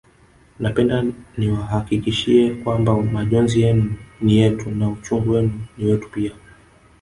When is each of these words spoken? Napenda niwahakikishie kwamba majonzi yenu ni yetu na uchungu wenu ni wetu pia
Napenda 0.59 0.97
niwahakikishie 1.37 2.53
kwamba 2.55 3.03
majonzi 3.03 3.61
yenu 3.61 3.95
ni 4.21 4.37
yetu 4.37 4.71
na 4.71 4.89
uchungu 4.89 5.31
wenu 5.31 5.61
ni 5.77 5.85
wetu 5.85 6.09
pia 6.09 6.31